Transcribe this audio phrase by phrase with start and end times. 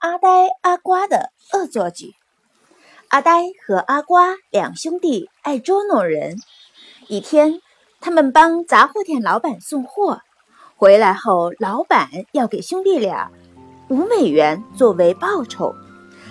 [0.00, 0.28] 阿呆
[0.60, 2.14] 阿瓜的恶作剧。
[3.08, 6.36] 阿呆和阿瓜两兄弟爱捉弄人。
[7.08, 7.60] 一天，
[8.00, 10.20] 他们帮杂货店老板送货，
[10.76, 13.32] 回来后，老板要给兄弟俩
[13.88, 15.74] 五美元作为报酬，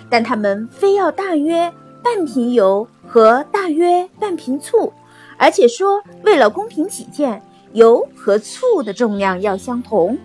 [0.08, 1.70] 但他们非要大约
[2.02, 4.94] 半瓶油和大约半瓶醋，
[5.36, 7.42] 而且说为了公平起见，
[7.74, 10.16] 油和醋的重量要相同。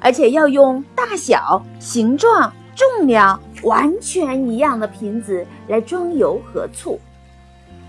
[0.00, 6.96] 而且要用大小、形状、重量完全一样的瓶子来装油和醋。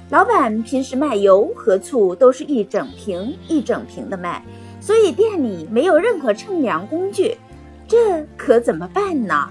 [0.10, 4.44] 老板平时卖油和醋都是一整瓶一整瓶的卖，
[4.82, 7.38] 所以店里没有任何称量工具，
[7.88, 9.48] 这可怎么办呢？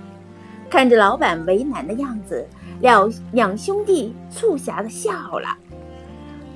[0.68, 2.44] 看着老板为难的样子，
[2.80, 5.56] 两两兄弟促狭的笑了。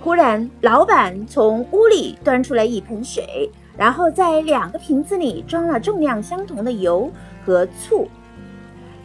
[0.01, 3.49] 忽然，老板从屋里端出来一盆水。
[3.75, 7.11] 然后在两个瓶子里装了重量相同的油
[7.47, 8.07] 和醋。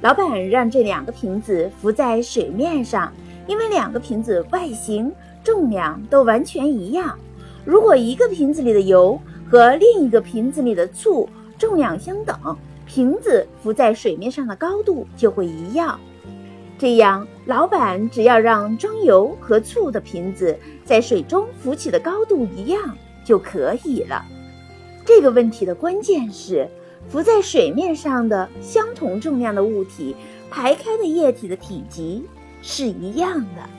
[0.01, 3.11] 老板让这两个瓶子浮在水面上，
[3.47, 5.11] 因为两个瓶子外形、
[5.43, 7.17] 重量都完全一样。
[7.65, 11.27] 如果一个瓶子里的油和另一个瓶子里的醋
[11.57, 12.37] 重量相等，
[12.85, 15.99] 瓶子浮在水面上的高度就会一样。
[16.77, 20.55] 这样，老板只要让装油和醋的瓶子
[20.85, 24.23] 在水中浮起的高度一样就可以了。
[25.03, 26.69] 这个问题的关键是，
[27.09, 30.15] 浮在水面上的相同重量的物体
[30.49, 32.23] 排开的液体的体积
[32.61, 33.69] 是一样的。